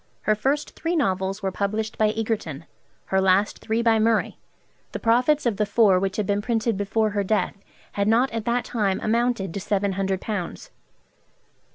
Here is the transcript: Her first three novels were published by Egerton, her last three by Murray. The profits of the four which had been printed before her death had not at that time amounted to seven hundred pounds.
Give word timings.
Her 0.21 0.33
first 0.33 0.71
three 0.71 0.95
novels 0.95 1.43
were 1.43 1.51
published 1.51 1.95
by 1.95 2.09
Egerton, 2.09 2.65
her 3.13 3.21
last 3.21 3.59
three 3.59 3.83
by 3.83 3.99
Murray. 3.99 4.39
The 4.93 4.99
profits 4.99 5.45
of 5.45 5.57
the 5.57 5.65
four 5.67 5.99
which 5.99 6.17
had 6.17 6.25
been 6.25 6.41
printed 6.41 6.75
before 6.75 7.11
her 7.11 7.23
death 7.23 7.53
had 7.91 8.07
not 8.07 8.31
at 8.31 8.45
that 8.45 8.65
time 8.65 8.99
amounted 9.03 9.53
to 9.53 9.59
seven 9.59 9.91
hundred 9.91 10.19
pounds. 10.19 10.71